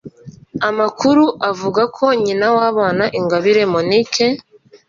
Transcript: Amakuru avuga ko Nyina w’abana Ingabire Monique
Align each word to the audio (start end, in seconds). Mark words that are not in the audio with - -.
Amakuru 0.69 1.23
avuga 1.49 1.81
ko 1.95 2.05
Nyina 2.23 2.47
w’abana 2.55 3.03
Ingabire 3.19 3.61
Monique 3.73 4.27